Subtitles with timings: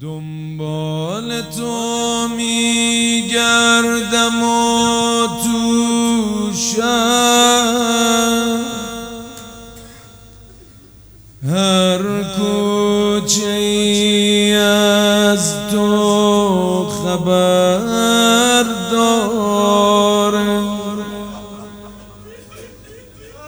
[0.00, 3.62] دنبال تو میگردم
[4.42, 5.60] و تو
[11.48, 12.02] هر
[12.38, 13.50] کوچه
[15.32, 20.60] از تو خبر داره.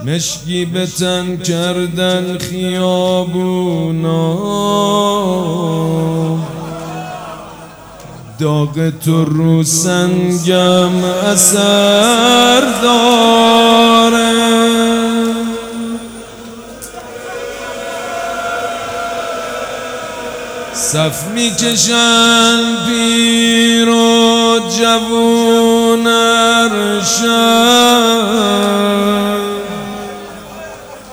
[0.05, 4.23] مشکی به تن کردن خیابونا.
[8.43, 14.32] داغ تو رو سنگم اثر داره.
[20.75, 26.07] صف می‌کشن پیر و جوون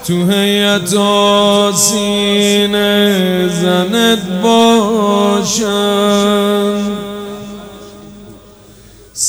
[0.07, 0.95] تو هیئت
[1.75, 5.69] سینه زنت باشن.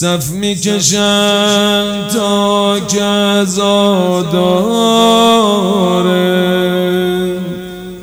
[0.01, 3.05] صف می‌کشن تا که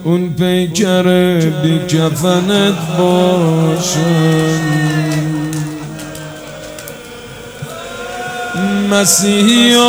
[0.03, 1.03] اون پیکر
[1.63, 4.59] بی کفنت باشن
[8.91, 9.81] مسیحی و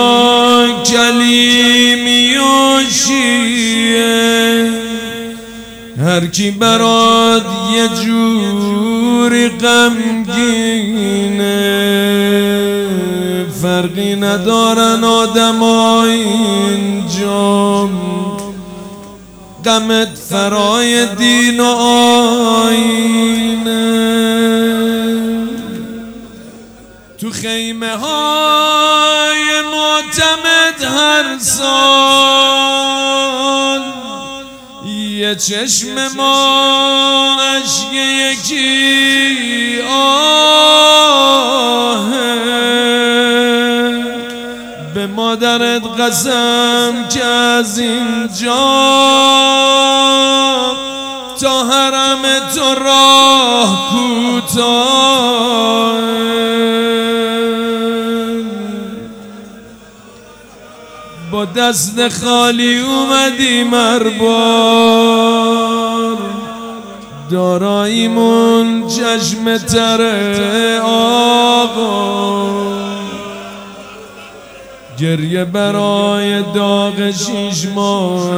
[0.85, 4.71] کلیمی و شیعه
[6.05, 7.43] هر کی برات
[7.75, 7.89] یه
[9.29, 10.89] جوری غمگینه
[13.63, 17.89] فرقی ندارن آدمای اینجا.
[19.65, 21.65] غمت فرای دین و
[22.65, 23.69] آینه.
[27.21, 31.98] تو خیمه های معتمد هر سال.
[35.35, 40.39] چشم ما عشق یکی آهه.
[44.95, 48.55] به مادرت قسم که از اینجا
[51.41, 52.23] تا حرم
[52.55, 55.19] تو راه کوتاه.
[61.31, 65.18] با دست خالی اومدی مربار
[67.31, 72.49] داراییمون چشم تره آقا
[74.99, 78.29] گریه برای داغ شیش ماه.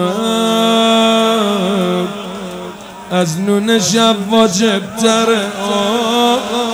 [3.11, 6.71] از نون شب واجب تره آقا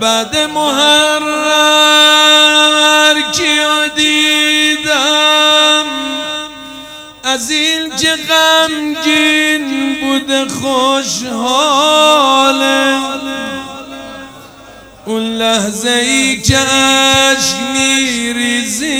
[0.00, 1.54] بعد محرر
[7.50, 11.84] این که غمگین بوده خوشحاله.
[15.06, 18.94] اون لحظه ای که عشق میریزیم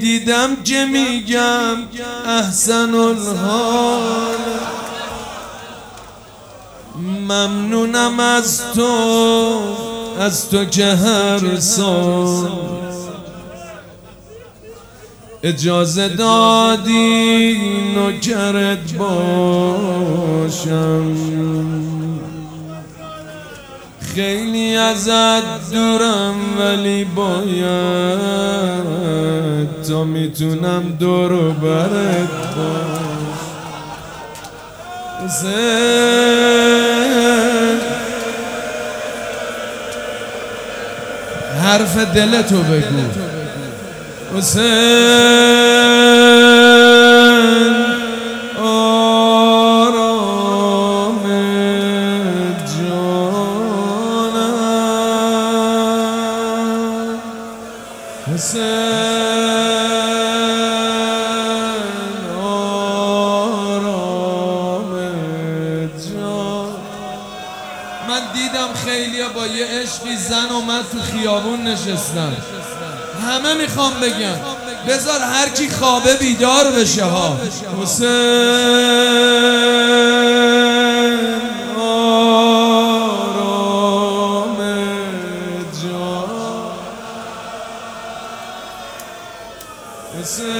[0.00, 1.76] دیدم که میگم
[2.26, 4.36] احسن الحال
[7.28, 9.60] ممنونم از تو
[10.20, 12.79] از تو که هر سال
[15.42, 17.58] اجازه دادی
[17.96, 20.20] نکرت باشم.
[24.14, 27.60] خیلی ازت دورم ولی باید
[29.88, 33.00] تا می‌تونم دورو برت باش.
[41.62, 43.39] حرف دلتو بگو.
[44.36, 44.70] حسین
[48.62, 50.04] آرام
[52.78, 53.20] جانم.
[58.34, 58.60] حسین
[62.42, 63.80] آرام
[66.14, 66.70] جان
[68.08, 72.36] من دیدم خیلی با یه عشقی زن اومد تو خیابون نشستن.
[73.20, 74.36] همه می‌خوام بگم
[74.88, 77.36] بذار هر کی خوابه بیدار بشه ها.
[77.82, 78.08] حسین
[83.40, 84.56] آرام
[85.82, 86.30] جان.
[90.20, 90.50] حسین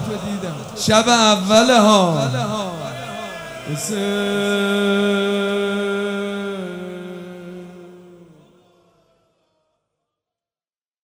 [0.77, 2.31] شب اول ها
[3.73, 5.07] حسین.